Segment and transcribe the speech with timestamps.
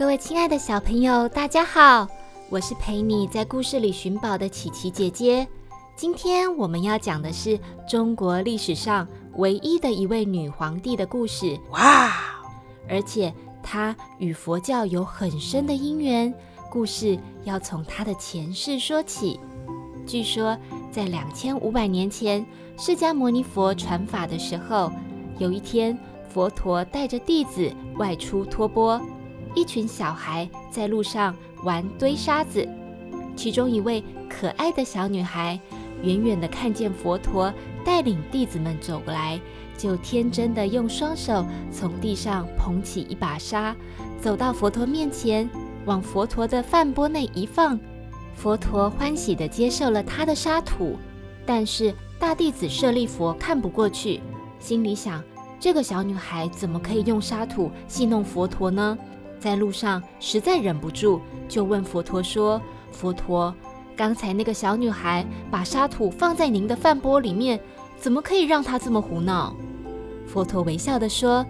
[0.00, 2.08] 各位亲爱的小朋友，大家好！
[2.48, 5.46] 我是陪你在故事里寻宝的琪琪姐姐。
[5.94, 11.54] 今天我们要讲的是中国历史上唯一的一位女皇帝的故事。
[11.72, 12.10] 哇！
[12.88, 13.30] 而且
[13.62, 16.32] 她与佛教有很深的因缘。
[16.70, 19.38] 故事要从她的前世说起。
[20.06, 20.56] 据说
[20.90, 22.42] 在两千五百年前，
[22.78, 24.90] 释迦牟尼佛传法的时候，
[25.38, 28.98] 有一天佛陀带着弟子外出托钵。
[29.54, 31.34] 一群小孩在路上
[31.64, 32.66] 玩堆沙子，
[33.36, 35.58] 其中一位可爱的小女孩
[36.02, 37.52] 远远地看见佛陀
[37.84, 39.40] 带领弟子们走过来，
[39.76, 43.74] 就天真地用双手从地上捧起一把沙，
[44.20, 45.48] 走到佛陀面前，
[45.84, 47.78] 往佛陀的饭钵内一放。
[48.34, 50.96] 佛陀欢喜地接受了他的沙土，
[51.44, 54.20] 但是大弟子舍利弗看不过去，
[54.58, 55.22] 心里想：
[55.58, 58.96] 这个小女孩怎么可以用沙土戏弄佛陀呢？
[59.40, 62.60] 在路上实在忍不住，就问佛陀说
[62.92, 63.52] ：“佛陀，
[63.96, 67.58] 刚才那个小女孩把沙土放在您的饭钵里面，
[67.98, 69.56] 怎么可以让她这么胡闹？”
[70.28, 71.44] 佛陀微笑地说：“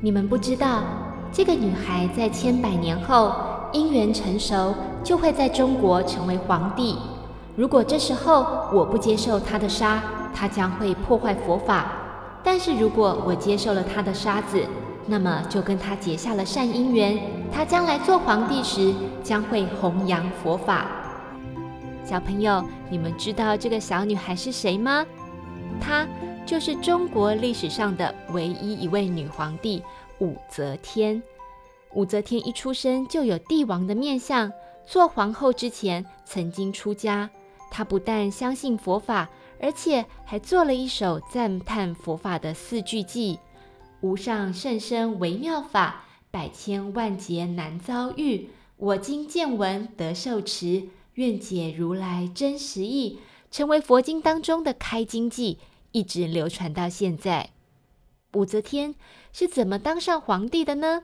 [0.00, 0.82] 你们不知道，
[1.30, 3.34] 这个女孩在千百年后
[3.72, 6.96] 因缘成熟，就会在中国成为皇帝。
[7.56, 10.02] 如果这时候我不接受她的沙，
[10.34, 11.84] 她将会破坏佛法；
[12.42, 14.64] 但是如果我接受了她的沙子，
[15.10, 17.18] 那么就跟他结下了善因缘，
[17.52, 18.94] 他将来做皇帝时
[19.24, 20.86] 将会弘扬佛法。
[22.04, 25.04] 小朋友，你们知道这个小女孩是谁吗？
[25.80, 26.06] 她
[26.46, 29.82] 就是中国历史上的唯一一位女皇帝
[30.20, 31.20] 武则天。
[31.94, 34.52] 武则天一出生就有帝王的面相，
[34.86, 37.28] 做皇后之前曾经出家。
[37.68, 39.28] 她不但相信佛法，
[39.60, 43.38] 而且还做了一首赞叹佛法的四句偈。
[44.02, 48.48] 无上甚深微妙法，百千万劫难遭遇。
[48.76, 53.18] 我今见闻得受持，愿解如来真实义，
[53.50, 55.58] 成为佛经当中的开经偈，
[55.92, 57.50] 一直流传到现在。
[58.32, 58.94] 武则天
[59.34, 61.02] 是怎么当上皇帝的呢？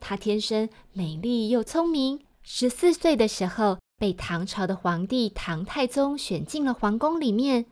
[0.00, 7.66] 她天生美丽又聪明，十四岁的时候被唐朝的皇帝唐太宗选进了皇宫里面。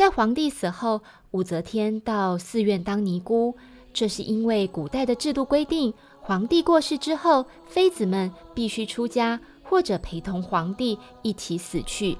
[0.00, 1.02] 在皇帝死后，
[1.32, 3.54] 武则天到寺院当尼姑，
[3.92, 12.16] 这是因为古代的制度规定，皇帝过世之后，妃子们必须出家或者陪同皇帝一起死去。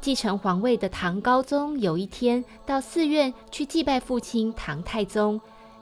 [0.00, 5.38] 继承皇位的唐高宗有一天到寺院去祭拜父亲唐太宗，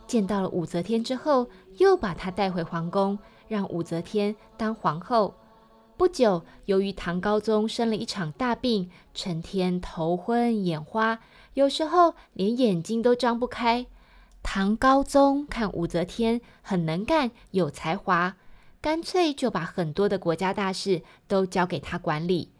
[0.09, 1.47] 见到了武则天之后，
[1.77, 5.33] 又把她带回皇宫，让武则天当皇后。
[5.97, 11.21] 不久，由于唐高宗生了一场大病，成天头昏眼花，
[11.55, 13.87] 有时候连眼睛都张不开。
[14.43, 18.37] 唐高宗看武则天很能干、有才华，
[18.83, 22.51] 干脆就把很多的国家大事都交给她管理。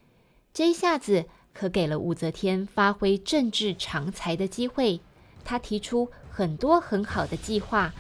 [0.55, 5.01] 这一下子可给了武则天发挥政治长才的机会。
[5.45, 7.93] 她提出很多很好的计划，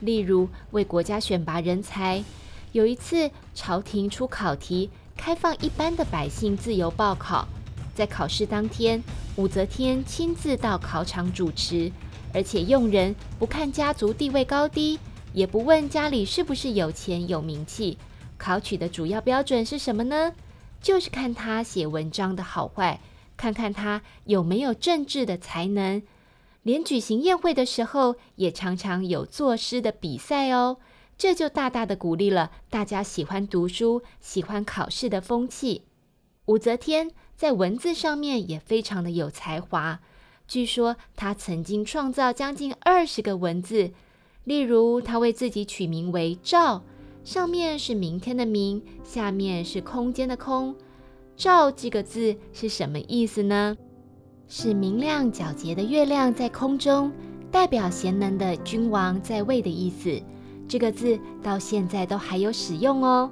[0.00, 2.24] 例如为国家选拔人才。
[2.72, 7.48] 有一次，朝廷出考题，开放一般的百姓自由报考。
[7.94, 9.02] 在考试当天，
[9.36, 11.90] 武则天亲自到考场主持，
[12.32, 15.00] 而且用人不看家族地位高低，
[15.32, 17.98] 也不问家里是不是有钱有名气。
[18.38, 20.32] 考取的主要标准是什么呢？
[20.80, 23.00] 就是看他写文章的好坏，
[23.36, 26.00] 看看他有没有政治的才能。
[26.62, 30.76] 连举行宴会的时候，也常常有作诗的比赛哦。
[31.20, 35.82] 这就大大的鼓励了大家喜欢读书、喜欢考试的风气。
[36.46, 40.00] 武则天在文字上面也非常的有才华，
[40.48, 43.90] 据说她曾经创造将近二十个文字。
[44.44, 46.84] 例如，她为自己取名为“照”，
[47.22, 50.74] 上面是明天的“明”，下面是空间的“空”。
[51.36, 53.76] “照”这个字是什么意思呢？
[54.48, 57.12] 是明亮皎洁的月亮在空中，
[57.50, 60.18] 代表贤能的君王在位的意思。
[60.70, 63.28] 这个字到现在都还有使用哦。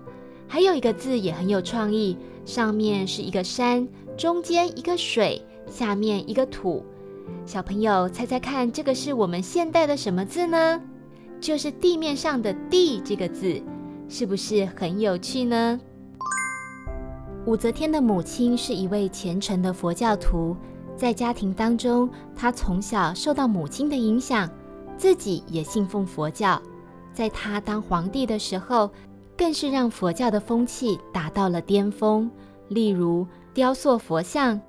[0.48, 3.86] 还有一个字也很有创意，上面是一个山，
[4.16, 5.40] 中间一个水，
[5.70, 6.84] 下面一个土。
[7.46, 10.82] 小朋友猜猜看，这个是我们现代的什么字呢？
[11.40, 13.62] 就是地面上的“地”这个字，
[14.08, 15.78] 是不是很有趣呢？
[17.46, 20.56] 武则天的母亲是一位虔诚的佛教徒，
[20.96, 24.50] 在家庭当中，她从小受到母亲的影响，
[24.96, 26.60] 自己也信奉佛教。
[27.18, 28.88] 在他当皇帝的时候，
[29.36, 32.30] 更是让佛教的风气达到了巅峰。
[32.68, 34.60] 例如，雕塑佛像、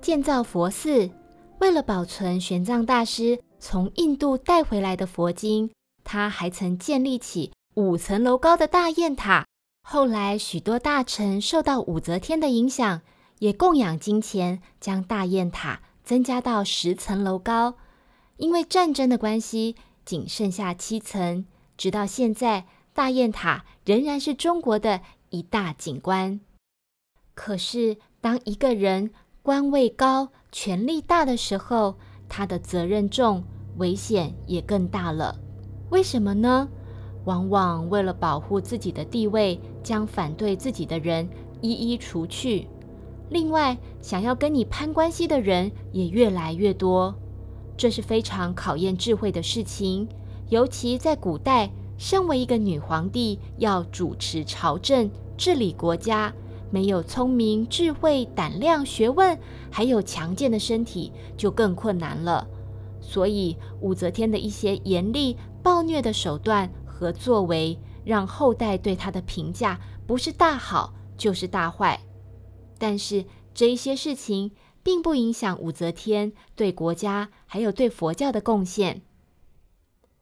[0.00, 1.10] 建造佛寺。
[1.58, 5.68] 为了保存玄奘大师从印度带回来的佛经，
[6.04, 9.44] 他还曾建立起五层楼高的大雁塔。
[9.82, 13.00] 后来，许多大臣受到武则天的影响，
[13.40, 17.74] 也供养金钱，将大雁塔增加到十层楼高。
[18.36, 19.74] 因为战争的关系，
[20.04, 21.44] 仅剩下七层。
[21.76, 25.00] 直到现在，大雁塔仍然是中国的
[25.30, 26.40] 一大景观。
[27.34, 29.10] 可是，当一个人
[29.42, 31.96] 官位高，权力大的时候，
[32.28, 33.42] 他的责任重，
[33.78, 35.40] 危险也更大了。
[35.90, 36.68] 为什么呢？
[37.24, 41.28] 往往为了保护自己的地位，将反对自己的人
[41.60, 42.68] 一一除去。
[43.30, 47.14] 另外，想要跟你攀关系的人也越来越多，
[47.82, 50.08] 这是非常考验智慧的事情。
[50.50, 51.68] 尤其在古代，
[51.98, 56.32] 身为一个女皇帝，要主持朝政、治理国家。
[56.70, 59.36] 没有聪明、智慧、胆量、学问，
[59.68, 62.46] 还有强健的身体，就更困难了。
[63.00, 71.98] 所以，武则天的一些严厉、暴虐的手段和作为，让后代对她的评价不是大好，就是大坏。
[72.78, 74.52] 但是，这一些事情
[74.82, 79.02] 并不影响武则天对国家还有对佛教的贡献。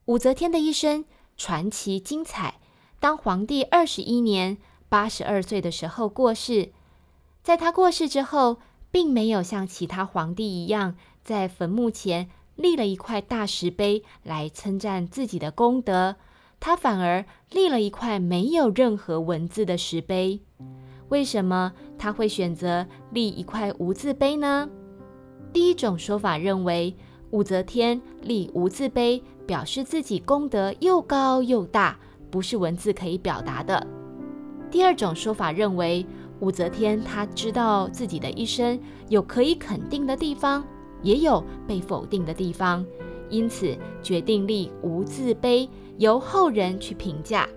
[0.07, 1.05] 武则天的一生
[1.37, 2.61] 传奇精彩，
[2.99, 4.59] 当皇帝二十一年。
[4.89, 6.73] 八十二岁的时候过世，
[7.45, 8.59] 在他过世之后，
[8.91, 16.17] 并没有像其他皇帝一样在坟墓前立了一块大石碑来称赞自己的功德，
[16.59, 20.41] 他反而立了一块没有任何文字的石碑。
[21.11, 24.69] 为什么他会选择立一块无字碑呢？
[25.53, 26.97] 第一种说法认为，
[27.31, 31.99] 武则天立无字碑表示自己功德又高又大，
[32.31, 33.85] 不是文字可以表达的。
[34.71, 36.07] 第二种说法认为，
[36.39, 38.79] 武则天她知道自己的一生
[39.09, 40.65] 有可以肯定的地方，
[41.03, 42.87] 也有被否定的地方，
[43.29, 45.69] 因此决定立无字碑，
[45.99, 47.49] 由后人去评价。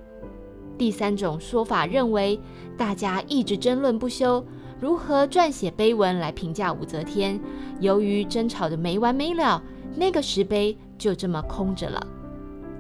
[0.83, 2.37] 第三种说法认为，
[2.75, 4.45] 大家一直争论不休，
[4.81, 7.39] 如何撰写碑文来评价武则天，
[7.79, 9.63] 由于争吵的没完没了，
[9.95, 12.05] 那个石碑就这么空着了。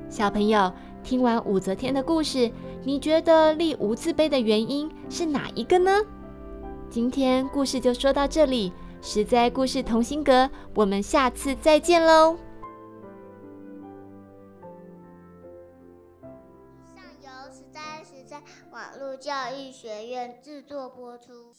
[0.09, 0.69] 小朋友。
[1.01, 2.51] 听完武则天的故事，
[2.83, 6.01] 你觉得立无字碑的原因是哪一个呢？
[6.89, 12.37] 今天故事就说到这里，实在故事同心阁，我们下次再见喽。
[19.17, 21.53] 教育学院制作播出。